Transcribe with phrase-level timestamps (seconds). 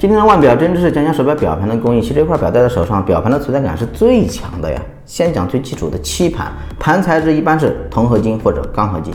[0.00, 2.00] 今天的腕表真知识讲讲手表表盘的工艺。
[2.00, 4.80] 其实这块表戴在手上，表盘的存在感是最强的呀。
[5.04, 9.12] 先讲最基础的漆盘，盘材质一般是铜合金或者钢合金。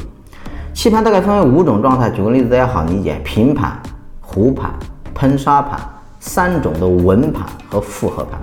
[0.76, 3.82] 漆盘大概分为五种状态，举个例子大家好理解：平盘、
[4.24, 4.70] 弧盘、
[5.16, 5.80] 喷砂盘
[6.20, 8.40] 三种的纹盘和复合盘，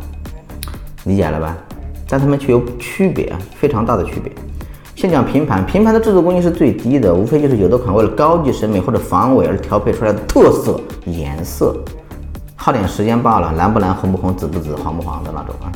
[1.04, 1.56] 理解了吧？
[2.08, 4.32] 但它们却有区别，非常大的区别。
[4.96, 11.76] 先讲平盘，平盘的制作工艺是最低的，无非就是有的款为了高级审美或者防伪而调配出来的特色颜色。
[12.64, 15.66] 耗点时间罢了，蓝不蓝，红不红，紫不紫，黄不黄的那种啊。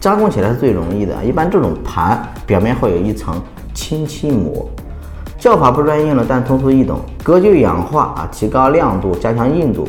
[0.00, 3.40] 加工起来是最容易的，一般这种盘表面会有一层
[3.72, 4.68] 清漆膜，
[5.38, 6.98] 叫法不专业了，但通俗易懂。
[7.22, 9.86] 隔绝氧化啊，提高亮度，加强硬度。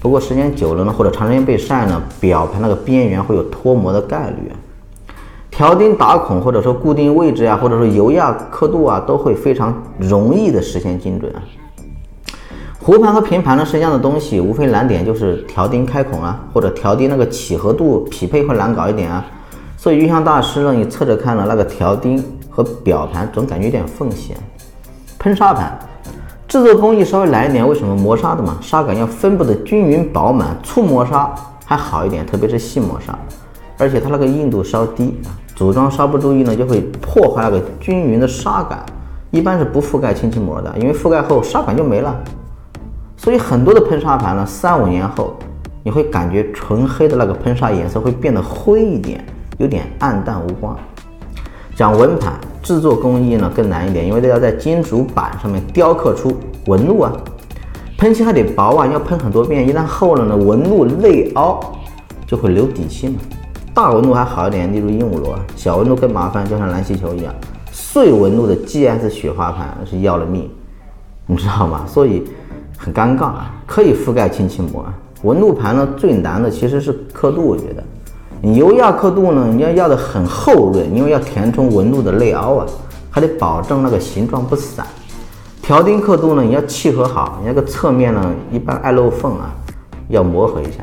[0.00, 4.50] 不过时间久了呢，或者长时间被晒呢，表盘那个边缘会有脱模的概率。
[5.50, 11.42] 调钉打孔或者说固定位置啊，或者说油压刻度啊，都会非常容易的实现精准啊。
[12.84, 19.24] 弧盘和平盘呢是一样的东西，无非难点就是调钉开孔啊，或者调钉那个契合度匹配会难搞一点啊。
[19.76, 24.34] 所以运象大师呢，你侧着看了那个调钉和表盘，总感觉有点缝隙。
[25.16, 25.78] 喷砂盘
[26.48, 27.94] 制作工艺稍微难一点，为什么？
[27.94, 31.32] 磨砂的嘛，砂感要分布的均匀饱满，粗磨砂
[31.64, 33.16] 还好一点，特别是细磨砂，
[33.78, 38.84] 而且它那个硬度稍低啊，组装稍不注意呢，就会破坏那个均匀的砂感。
[39.30, 42.12] 一般是不覆盖清漆膜的，因为覆盖后砂感就没了。
[43.22, 45.36] 所以很多的喷砂盘呢，三五年后
[45.84, 49.24] 你会感觉纯黑的那个喷砂颜色会变得灰一点，
[49.58, 50.76] 有点暗淡无光。
[51.76, 52.32] 讲纹盘
[52.64, 57.12] 制作工艺呢更难一点，因为都要在金属板上面雕刻出纹路啊，
[57.96, 61.60] 喷漆还得薄啊，要喷很多遍，一旦厚了呢，纹路内凹
[62.26, 63.20] 就会留底漆嘛。
[63.72, 67.32] 大纹路还好一点，例如鹦鹉螺，小纹路更麻烦，就像蓝气球一样，
[67.70, 70.50] 碎纹路的 GS 雪花盘是要了命，
[71.26, 71.84] 你知道吗？
[71.86, 72.24] 所以。
[72.82, 74.92] 很尴尬啊，可以覆盖清漆膜啊。
[75.22, 77.84] 纹路盘呢，最难的其实是刻度，我觉得。
[78.40, 82.66] 你油压刻度呢，你要压的很厚润，因为要填充纹路的内凹啊，
[83.08, 84.84] 还得保证那个形状不散。
[85.62, 89.54] 调钉刻度呢，你要契合好，你那个侧面呢，一般爱漏缝啊，
[90.08, 90.82] 要磨合一下。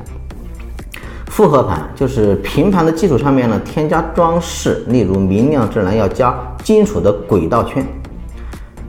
[1.27, 7.85] 复合盘就是平盘的基础上面呢，添加装饰，例如明亮自然要加金属的轨道圈，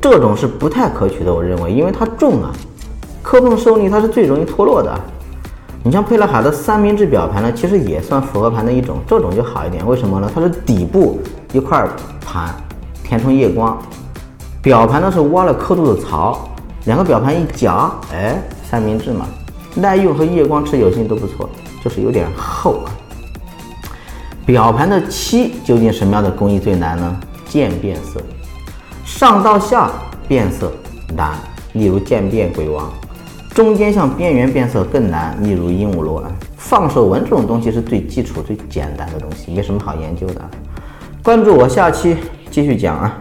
[0.00, 2.52] 这种是不太可取的，我认为，因为它重啊。
[3.22, 4.98] 磕碰受力，它是最容易脱落的。
[5.82, 9.86] 你像沛纳海的三明治表盘呢，其实也算复合盘的一种，这种就好一点。
[9.86, 10.31] 为什么呢？
[10.34, 11.20] 它是底部
[11.53, 11.88] 一块
[12.25, 12.54] 盘
[13.03, 13.78] 填充夜光，
[14.60, 16.48] 表盘呢是挖了刻度的槽，
[16.84, 18.38] 两个表盘一夹，哎，
[18.70, 19.26] 三明治嘛，
[19.75, 21.48] 耐用和夜光持久性都不错，
[21.82, 22.84] 就是有点厚。
[24.44, 27.16] 表盘的漆究竟什么样的工艺最难呢？
[27.47, 28.20] 渐变色，
[29.04, 29.91] 上到下
[30.28, 30.70] 变色
[31.16, 31.38] 难，
[31.72, 32.91] 例如渐变鬼王。
[33.54, 40.40] 中间向边缘变色更难，例如鹦鹉螺啊、放手纹这种东西是最基础、最简单的东西，没什么好研究的。
[41.22, 42.16] 关注我，下期
[42.50, 43.18] 继续讲啊。